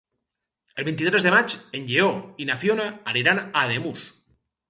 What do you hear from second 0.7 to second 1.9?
El vint-i-tres de maig en